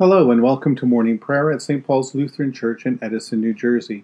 Hello, 0.00 0.32
and 0.32 0.42
welcome 0.42 0.74
to 0.74 0.86
morning 0.86 1.20
prayer 1.20 1.52
at 1.52 1.62
St. 1.62 1.86
Paul's 1.86 2.16
Lutheran 2.16 2.52
Church 2.52 2.84
in 2.84 2.98
Edison, 3.00 3.40
New 3.40 3.54
Jersey. 3.54 4.02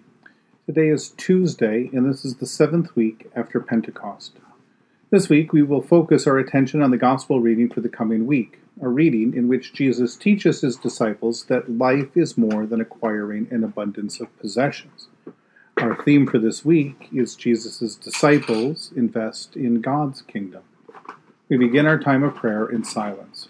Today 0.65 0.87
is 0.87 1.09
Tuesday, 1.09 1.89
and 1.91 2.09
this 2.09 2.23
is 2.23 2.37
the 2.37 2.45
seventh 2.45 2.95
week 2.95 3.29
after 3.35 3.59
Pentecost. 3.59 4.37
This 5.09 5.27
week, 5.27 5.51
we 5.51 5.61
will 5.61 5.81
focus 5.81 6.25
our 6.25 6.37
attention 6.37 6.81
on 6.81 6.91
the 6.91 6.97
Gospel 6.97 7.41
reading 7.41 7.69
for 7.69 7.81
the 7.81 7.89
coming 7.89 8.25
week, 8.25 8.61
a 8.81 8.87
reading 8.87 9.33
in 9.35 9.49
which 9.49 9.73
Jesus 9.73 10.15
teaches 10.15 10.61
his 10.61 10.77
disciples 10.77 11.43
that 11.47 11.69
life 11.69 12.15
is 12.15 12.37
more 12.37 12.65
than 12.65 12.79
acquiring 12.79 13.49
an 13.51 13.61
abundance 13.61 14.21
of 14.21 14.39
possessions. 14.39 15.09
Our 15.75 16.01
theme 16.01 16.25
for 16.25 16.39
this 16.39 16.63
week 16.63 17.09
is 17.13 17.35
Jesus' 17.35 17.97
disciples 17.97 18.93
invest 18.95 19.57
in 19.57 19.81
God's 19.81 20.21
kingdom. 20.21 20.63
We 21.49 21.57
begin 21.57 21.85
our 21.85 21.99
time 21.99 22.23
of 22.23 22.35
prayer 22.35 22.65
in 22.65 22.85
silence. 22.85 23.49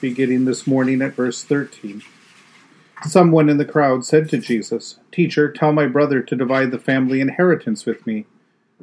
beginning 0.00 0.44
this 0.44 0.66
morning 0.66 1.02
at 1.02 1.14
verse 1.14 1.42
13. 1.42 2.02
Someone 3.06 3.48
in 3.48 3.58
the 3.58 3.64
crowd 3.64 4.04
said 4.04 4.28
to 4.28 4.38
Jesus, 4.38 4.98
Teacher, 5.12 5.50
tell 5.50 5.72
my 5.72 5.86
brother 5.86 6.20
to 6.20 6.36
divide 6.36 6.70
the 6.70 6.78
family 6.78 7.20
inheritance 7.20 7.86
with 7.86 8.06
me. 8.06 8.26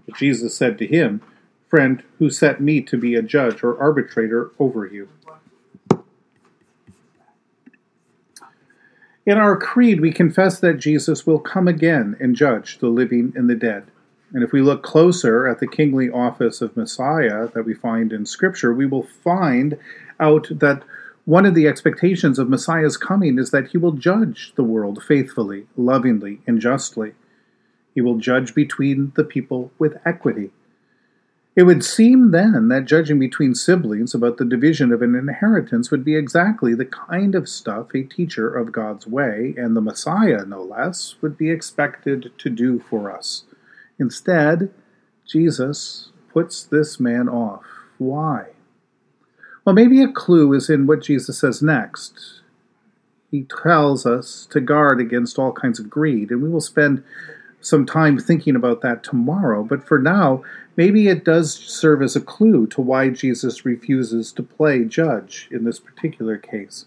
But 0.05 0.17
Jesus 0.17 0.55
said 0.55 0.77
to 0.77 0.87
him, 0.87 1.21
Friend, 1.69 2.03
who 2.19 2.29
set 2.29 2.61
me 2.61 2.81
to 2.81 2.97
be 2.97 3.15
a 3.15 3.21
judge 3.21 3.63
or 3.63 3.77
arbitrator 3.77 4.51
over 4.59 4.85
you? 4.85 5.09
In 9.25 9.37
our 9.37 9.57
creed, 9.57 10.01
we 10.01 10.11
confess 10.11 10.59
that 10.59 10.75
Jesus 10.75 11.25
will 11.25 11.39
come 11.39 11.67
again 11.67 12.15
and 12.19 12.35
judge 12.35 12.77
the 12.77 12.89
living 12.89 13.33
and 13.35 13.49
the 13.49 13.55
dead. 13.55 13.85
And 14.33 14.43
if 14.43 14.51
we 14.51 14.61
look 14.61 14.83
closer 14.83 15.47
at 15.47 15.59
the 15.59 15.67
kingly 15.67 16.09
office 16.09 16.61
of 16.61 16.77
Messiah 16.77 17.47
that 17.53 17.65
we 17.65 17.73
find 17.73 18.13
in 18.13 18.25
Scripture, 18.25 18.73
we 18.73 18.85
will 18.85 19.07
find 19.23 19.77
out 20.19 20.47
that 20.51 20.83
one 21.25 21.45
of 21.45 21.55
the 21.55 21.67
expectations 21.67 22.37
of 22.37 22.49
Messiah's 22.49 22.97
coming 22.97 23.39
is 23.39 23.49
that 23.49 23.69
he 23.69 23.77
will 23.77 23.93
judge 23.93 24.53
the 24.55 24.63
world 24.63 25.03
faithfully, 25.03 25.65
lovingly, 25.75 26.39
and 26.45 26.61
justly. 26.61 27.13
He 27.95 28.01
will 28.01 28.17
judge 28.17 28.53
between 28.53 29.11
the 29.15 29.23
people 29.23 29.71
with 29.79 29.97
equity. 30.05 30.51
It 31.55 31.63
would 31.63 31.83
seem 31.83 32.31
then 32.31 32.67
that 32.67 32.85
judging 32.85 33.17
between 33.17 33.55
siblings 33.55 34.13
about 34.13 34.37
the 34.37 34.45
division 34.45 34.91
of 34.91 35.01
an 35.01 35.15
inheritance 35.15 35.89
would 35.89 36.03
be 36.03 36.15
exactly 36.15 36.75
the 36.75 36.85
kind 36.85 37.33
of 37.33 37.49
stuff 37.49 37.95
a 37.95 38.03
teacher 38.03 38.53
of 38.53 38.73
God's 38.73 39.07
way, 39.07 39.55
and 39.57 39.75
the 39.75 39.81
Messiah 39.81 40.45
no 40.45 40.61
less, 40.61 41.15
would 41.21 41.37
be 41.37 41.49
expected 41.49 42.33
to 42.37 42.49
do 42.49 42.79
for 42.79 43.09
us. 43.09 43.45
Instead, 43.97 44.71
Jesus 45.25 46.09
puts 46.31 46.63
this 46.63 46.99
man 46.99 47.29
off. 47.29 47.63
Why? 47.97 48.47
Well, 49.65 49.73
maybe 49.73 50.03
a 50.03 50.07
clue 50.07 50.53
is 50.53 50.69
in 50.69 50.85
what 50.85 51.01
Jesus 51.01 51.39
says 51.39 51.63
next. 51.63 52.41
He 53.31 53.47
tells 53.63 54.05
us 54.05 54.47
to 54.51 54.61
guard 54.61 55.01
against 55.01 55.39
all 55.39 55.51
kinds 55.51 55.79
of 55.79 55.89
greed, 55.89 56.29
and 56.29 56.43
we 56.43 56.49
will 56.49 56.61
spend 56.61 57.03
some 57.61 57.83
time 57.83 58.19
thinking 58.19 58.55
about 58.55 58.81
that 58.81 59.03
tomorrow. 59.03 59.63
But 59.63 59.83
for 59.83 59.97
now, 59.97 60.43
maybe 60.75 61.07
it 61.07 61.25
does 61.25 61.51
serve 61.51 62.03
as 62.03 62.15
a 62.15 62.21
clue 62.21 62.67
to 62.67 62.81
why 62.81 63.09
Jesus 63.09 63.65
refuses 63.65 64.31
to 64.33 64.43
play 64.43 64.85
judge 64.85 65.47
in 65.49 65.63
this 65.63 65.79
particular 65.79 66.37
case. 66.37 66.85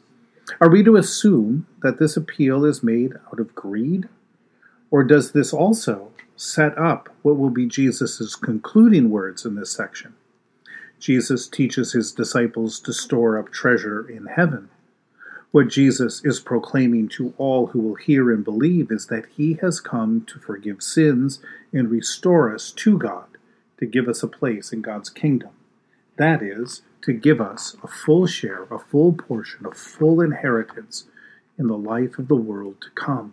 Are 0.60 0.70
we 0.70 0.84
to 0.84 0.94
assume 0.94 1.66
that 1.82 1.98
this 1.98 2.16
appeal 2.16 2.64
is 2.64 2.82
made 2.82 3.14
out 3.26 3.40
of 3.40 3.56
greed? 3.56 4.08
Or 4.92 5.02
does 5.02 5.32
this 5.32 5.52
also 5.52 6.12
set 6.36 6.78
up 6.78 7.08
what 7.22 7.36
will 7.36 7.50
be 7.50 7.66
Jesus' 7.66 8.36
concluding 8.36 9.10
words 9.10 9.44
in 9.44 9.56
this 9.56 9.72
section? 9.72 10.14
Jesus 10.98 11.46
teaches 11.48 11.92
his 11.92 12.12
disciples 12.12 12.80
to 12.80 12.92
store 12.92 13.38
up 13.38 13.50
treasure 13.50 14.08
in 14.08 14.26
heaven. 14.26 14.68
What 15.50 15.68
Jesus 15.68 16.22
is 16.24 16.40
proclaiming 16.40 17.08
to 17.10 17.32
all 17.38 17.68
who 17.68 17.80
will 17.80 17.94
hear 17.94 18.30
and 18.30 18.44
believe 18.44 18.90
is 18.90 19.06
that 19.06 19.26
he 19.34 19.54
has 19.62 19.80
come 19.80 20.24
to 20.26 20.38
forgive 20.38 20.82
sins 20.82 21.40
and 21.72 21.90
restore 21.90 22.54
us 22.54 22.70
to 22.72 22.98
God, 22.98 23.26
to 23.78 23.86
give 23.86 24.08
us 24.08 24.22
a 24.22 24.28
place 24.28 24.72
in 24.72 24.82
God's 24.82 25.08
kingdom. 25.08 25.50
That 26.16 26.42
is, 26.42 26.82
to 27.02 27.12
give 27.12 27.40
us 27.40 27.76
a 27.82 27.88
full 27.88 28.26
share, 28.26 28.64
a 28.64 28.78
full 28.78 29.12
portion, 29.12 29.64
a 29.64 29.74
full 29.74 30.20
inheritance 30.20 31.06
in 31.58 31.68
the 31.68 31.78
life 31.78 32.18
of 32.18 32.28
the 32.28 32.36
world 32.36 32.80
to 32.82 32.90
come. 32.90 33.32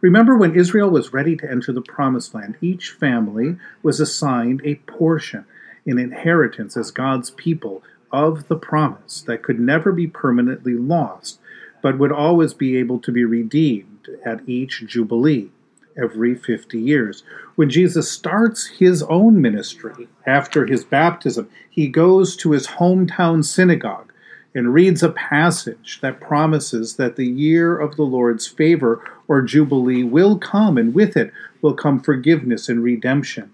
Remember 0.00 0.36
when 0.36 0.54
Israel 0.54 0.90
was 0.90 1.12
ready 1.12 1.36
to 1.36 1.50
enter 1.50 1.72
the 1.72 1.80
promised 1.80 2.34
land, 2.34 2.56
each 2.60 2.90
family 2.90 3.56
was 3.82 3.98
assigned 3.98 4.60
a 4.64 4.76
portion 4.76 5.44
an 5.86 5.98
inheritance 5.98 6.76
as 6.76 6.90
God's 6.90 7.30
people 7.30 7.82
of 8.10 8.48
the 8.48 8.56
promise 8.56 9.22
that 9.22 9.42
could 9.42 9.58
never 9.58 9.92
be 9.92 10.06
permanently 10.06 10.74
lost, 10.74 11.40
but 11.82 11.98
would 11.98 12.12
always 12.12 12.54
be 12.54 12.76
able 12.76 12.98
to 13.00 13.10
be 13.10 13.24
redeemed 13.24 14.08
at 14.24 14.46
each 14.48 14.84
Jubilee 14.86 15.50
every 15.96 16.34
50 16.34 16.78
years. 16.78 17.22
When 17.56 17.70
Jesus 17.70 18.10
starts 18.10 18.66
his 18.66 19.02
own 19.04 19.40
ministry 19.40 20.08
after 20.26 20.66
his 20.66 20.84
baptism, 20.84 21.48
he 21.68 21.88
goes 21.88 22.36
to 22.36 22.52
his 22.52 22.66
hometown 22.66 23.44
synagogue 23.44 24.12
and 24.54 24.74
reads 24.74 25.02
a 25.02 25.10
passage 25.10 25.98
that 26.02 26.20
promises 26.20 26.96
that 26.96 27.16
the 27.16 27.26
year 27.26 27.78
of 27.78 27.96
the 27.96 28.02
Lord's 28.02 28.46
favor 28.46 29.02
or 29.26 29.40
Jubilee 29.40 30.04
will 30.04 30.38
come, 30.38 30.76
and 30.76 30.94
with 30.94 31.16
it 31.16 31.32
will 31.62 31.74
come 31.74 32.00
forgiveness 32.00 32.68
and 32.68 32.82
redemption. 32.82 33.52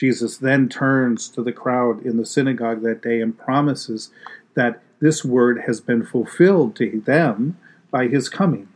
Jesus 0.00 0.38
then 0.38 0.70
turns 0.70 1.28
to 1.28 1.42
the 1.42 1.52
crowd 1.52 2.06
in 2.06 2.16
the 2.16 2.24
synagogue 2.24 2.80
that 2.80 3.02
day 3.02 3.20
and 3.20 3.36
promises 3.36 4.10
that 4.54 4.80
this 4.98 5.22
word 5.26 5.64
has 5.66 5.82
been 5.82 6.06
fulfilled 6.06 6.74
to 6.76 7.02
them 7.04 7.58
by 7.90 8.06
his 8.06 8.30
coming 8.30 8.68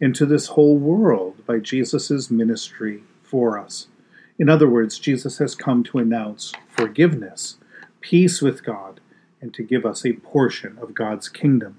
into 0.00 0.26
this 0.26 0.48
whole 0.48 0.76
world 0.76 1.46
by 1.46 1.60
Jesus' 1.60 2.32
ministry 2.32 3.04
for 3.22 3.60
us. 3.60 3.86
In 4.40 4.48
other 4.48 4.68
words, 4.68 4.98
Jesus 4.98 5.38
has 5.38 5.54
come 5.54 5.84
to 5.84 5.98
announce 5.98 6.52
forgiveness, 6.66 7.58
peace 8.00 8.42
with 8.42 8.64
God, 8.64 8.98
and 9.40 9.54
to 9.54 9.62
give 9.62 9.86
us 9.86 10.04
a 10.04 10.14
portion 10.14 10.78
of 10.82 10.94
God's 10.94 11.28
kingdom. 11.28 11.76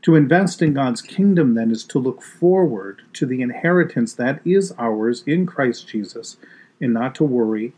To 0.00 0.14
invest 0.14 0.62
in 0.62 0.72
God's 0.72 1.02
kingdom, 1.02 1.52
then, 1.52 1.70
is 1.70 1.84
to 1.84 1.98
look 1.98 2.22
forward 2.22 3.02
to 3.12 3.26
the 3.26 3.42
inheritance 3.42 4.14
that 4.14 4.40
is 4.42 4.72
ours 4.78 5.22
in 5.26 5.44
Christ 5.44 5.86
Jesus, 5.86 6.38
and 6.80 6.94
not 6.94 7.14
to 7.16 7.24
worry 7.24 7.74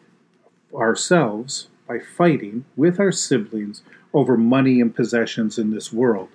ourselves 0.74 1.68
by 1.86 1.98
fighting 1.98 2.64
with 2.76 3.00
our 3.00 3.12
siblings 3.12 3.82
over 4.12 4.36
money 4.36 4.80
and 4.80 4.94
possessions 4.94 5.58
in 5.58 5.70
this 5.70 5.92
world. 5.92 6.28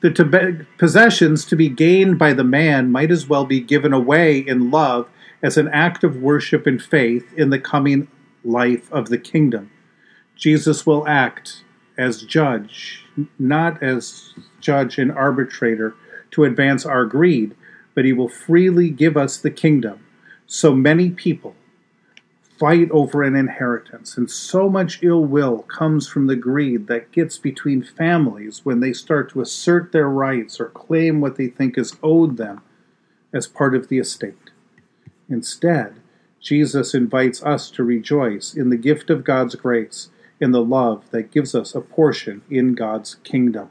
The 0.00 0.10
to 0.10 0.66
possessions 0.78 1.44
to 1.44 1.56
be 1.56 1.68
gained 1.68 2.18
by 2.18 2.32
the 2.32 2.44
man 2.44 2.90
might 2.90 3.10
as 3.10 3.28
well 3.28 3.44
be 3.44 3.60
given 3.60 3.92
away 3.92 4.38
in 4.38 4.70
love 4.70 5.08
as 5.42 5.56
an 5.56 5.68
act 5.68 6.02
of 6.02 6.22
worship 6.22 6.66
and 6.66 6.82
faith 6.82 7.32
in 7.36 7.50
the 7.50 7.58
coming 7.58 8.08
life 8.44 8.90
of 8.92 9.08
the 9.08 9.18
kingdom. 9.18 9.70
Jesus 10.34 10.84
will 10.84 11.06
act 11.06 11.62
as 11.96 12.22
judge, 12.22 13.04
not 13.38 13.80
as 13.82 14.34
judge 14.60 14.98
and 14.98 15.12
arbitrator 15.12 15.94
to 16.32 16.44
advance 16.44 16.84
our 16.84 17.04
greed, 17.04 17.54
but 17.94 18.04
he 18.04 18.12
will 18.12 18.28
freely 18.28 18.90
give 18.90 19.16
us 19.16 19.36
the 19.36 19.50
kingdom. 19.50 20.04
So 20.46 20.74
many 20.74 21.10
people 21.10 21.54
fight 22.58 22.90
over 22.90 23.22
an 23.22 23.34
inheritance, 23.34 24.16
and 24.16 24.30
so 24.30 24.68
much 24.68 25.02
ill 25.02 25.24
will 25.24 25.58
comes 25.62 26.08
from 26.08 26.26
the 26.26 26.36
greed 26.36 26.86
that 26.86 27.10
gets 27.12 27.38
between 27.38 27.82
families 27.82 28.64
when 28.64 28.80
they 28.80 28.92
start 28.92 29.30
to 29.30 29.40
assert 29.40 29.92
their 29.92 30.08
rights 30.08 30.60
or 30.60 30.66
claim 30.66 31.20
what 31.20 31.36
they 31.36 31.48
think 31.48 31.76
is 31.76 31.96
owed 32.02 32.36
them 32.36 32.60
as 33.32 33.46
part 33.46 33.74
of 33.74 33.88
the 33.88 33.98
estate. 33.98 34.50
Instead, 35.28 35.94
Jesus 36.40 36.94
invites 36.94 37.42
us 37.42 37.70
to 37.70 37.84
rejoice 37.84 38.54
in 38.54 38.70
the 38.70 38.76
gift 38.76 39.10
of 39.10 39.24
God's 39.24 39.54
grace, 39.54 40.10
in 40.40 40.50
the 40.50 40.64
love 40.64 41.08
that 41.10 41.30
gives 41.30 41.54
us 41.54 41.74
a 41.74 41.80
portion 41.80 42.42
in 42.50 42.74
God's 42.74 43.14
kingdom. 43.22 43.70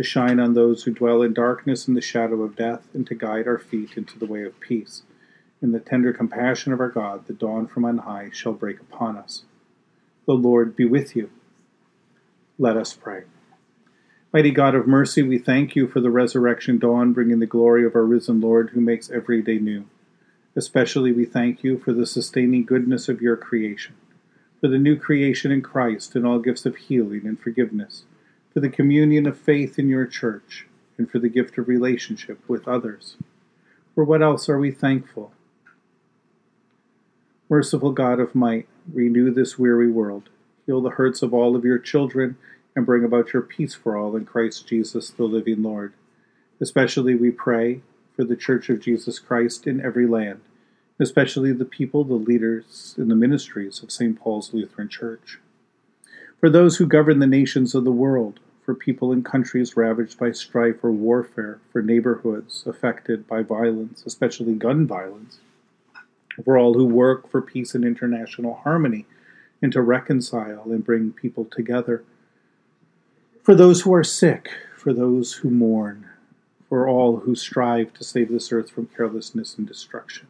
to 0.00 0.06
shine 0.06 0.40
on 0.40 0.54
those 0.54 0.84
who 0.84 0.94
dwell 0.94 1.20
in 1.20 1.34
darkness 1.34 1.86
and 1.86 1.94
the 1.94 2.00
shadow 2.00 2.40
of 2.40 2.56
death, 2.56 2.88
and 2.94 3.06
to 3.06 3.14
guide 3.14 3.46
our 3.46 3.58
feet 3.58 3.98
into 3.98 4.18
the 4.18 4.24
way 4.24 4.42
of 4.44 4.58
peace. 4.58 5.02
In 5.60 5.72
the 5.72 5.78
tender 5.78 6.10
compassion 6.10 6.72
of 6.72 6.80
our 6.80 6.88
God, 6.88 7.26
the 7.26 7.34
dawn 7.34 7.66
from 7.66 7.84
on 7.84 7.98
high 7.98 8.30
shall 8.32 8.54
break 8.54 8.80
upon 8.80 9.18
us. 9.18 9.42
The 10.24 10.32
Lord 10.32 10.74
be 10.74 10.86
with 10.86 11.14
you. 11.14 11.28
Let 12.58 12.78
us 12.78 12.94
pray. 12.94 13.24
Mighty 14.32 14.52
God 14.52 14.74
of 14.74 14.86
mercy, 14.86 15.22
we 15.22 15.36
thank 15.36 15.76
you 15.76 15.86
for 15.86 16.00
the 16.00 16.08
resurrection 16.08 16.78
dawn, 16.78 17.12
bringing 17.12 17.40
the 17.40 17.44
glory 17.44 17.84
of 17.84 17.94
our 17.94 18.06
risen 18.06 18.40
Lord 18.40 18.70
who 18.70 18.80
makes 18.80 19.10
every 19.10 19.42
day 19.42 19.58
new. 19.58 19.84
Especially 20.56 21.12
we 21.12 21.26
thank 21.26 21.62
you 21.62 21.78
for 21.78 21.92
the 21.92 22.06
sustaining 22.06 22.64
goodness 22.64 23.10
of 23.10 23.20
your 23.20 23.36
creation, 23.36 23.96
for 24.62 24.68
the 24.68 24.78
new 24.78 24.96
creation 24.96 25.52
in 25.52 25.60
Christ 25.60 26.16
and 26.16 26.26
all 26.26 26.38
gifts 26.38 26.64
of 26.64 26.76
healing 26.76 27.26
and 27.26 27.38
forgiveness 27.38 28.04
for 28.52 28.60
the 28.60 28.68
communion 28.68 29.26
of 29.26 29.38
faith 29.38 29.78
in 29.78 29.88
your 29.88 30.06
church, 30.06 30.66
and 30.98 31.10
for 31.10 31.18
the 31.18 31.28
gift 31.28 31.56
of 31.56 31.68
relationship 31.68 32.38
with 32.48 32.66
others. 32.66 33.16
For 33.94 34.04
what 34.04 34.22
else 34.22 34.48
are 34.48 34.58
we 34.58 34.70
thankful? 34.70 35.32
Merciful 37.48 37.92
God 37.92 38.20
of 38.20 38.34
might, 38.34 38.66
renew 38.92 39.32
this 39.32 39.58
weary 39.58 39.90
world, 39.90 40.28
heal 40.66 40.80
the 40.80 40.90
hurts 40.90 41.22
of 41.22 41.32
all 41.32 41.56
of 41.56 41.64
your 41.64 41.78
children, 41.78 42.36
and 42.74 42.86
bring 42.86 43.04
about 43.04 43.32
your 43.32 43.42
peace 43.42 43.74
for 43.74 43.96
all 43.96 44.16
in 44.16 44.24
Christ 44.24 44.66
Jesus, 44.66 45.10
the 45.10 45.24
living 45.24 45.62
Lord. 45.62 45.92
Especially 46.60 47.14
we 47.14 47.30
pray 47.30 47.80
for 48.14 48.24
the 48.24 48.36
Church 48.36 48.68
of 48.68 48.80
Jesus 48.80 49.18
Christ 49.18 49.66
in 49.66 49.80
every 49.80 50.06
land, 50.06 50.40
especially 50.98 51.52
the 51.52 51.64
people, 51.64 52.04
the 52.04 52.14
leaders, 52.14 52.94
and 52.98 53.10
the 53.10 53.16
ministries 53.16 53.82
of 53.82 53.90
St. 53.90 54.18
Paul's 54.18 54.52
Lutheran 54.52 54.88
Church 54.88 55.38
for 56.40 56.48
those 56.48 56.78
who 56.78 56.86
govern 56.86 57.18
the 57.18 57.26
nations 57.26 57.74
of 57.74 57.84
the 57.84 57.92
world, 57.92 58.40
for 58.64 58.74
people 58.74 59.12
in 59.12 59.22
countries 59.22 59.76
ravaged 59.76 60.18
by 60.18 60.32
strife 60.32 60.82
or 60.82 60.90
warfare, 60.90 61.60
for 61.70 61.82
neighborhoods 61.82 62.64
affected 62.66 63.26
by 63.26 63.42
violence, 63.42 64.02
especially 64.06 64.54
gun 64.54 64.86
violence, 64.86 65.40
for 66.42 66.56
all 66.56 66.74
who 66.74 66.86
work 66.86 67.30
for 67.30 67.42
peace 67.42 67.74
and 67.74 67.84
international 67.84 68.54
harmony 68.54 69.04
and 69.60 69.72
to 69.72 69.82
reconcile 69.82 70.62
and 70.64 70.84
bring 70.84 71.12
people 71.12 71.44
together, 71.44 72.02
for 73.42 73.54
those 73.54 73.82
who 73.82 73.92
are 73.92 74.04
sick, 74.04 74.50
for 74.74 74.94
those 74.94 75.34
who 75.34 75.50
mourn, 75.50 76.08
for 76.68 76.88
all 76.88 77.18
who 77.18 77.34
strive 77.34 77.92
to 77.92 78.04
save 78.04 78.30
this 78.30 78.50
earth 78.50 78.70
from 78.70 78.86
carelessness 78.86 79.58
and 79.58 79.66
destruction. 79.66 80.26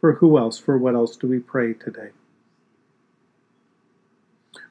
For 0.00 0.14
who 0.14 0.38
else, 0.38 0.58
for 0.58 0.78
what 0.78 0.94
else 0.94 1.16
do 1.16 1.26
we 1.26 1.38
pray 1.38 1.74
today? 1.74 2.10